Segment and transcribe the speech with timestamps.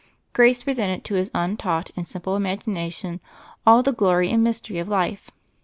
[0.33, 3.21] Grace presented to his untaught and sim ple imagination
[3.67, 5.29] all the glory and mystery of life.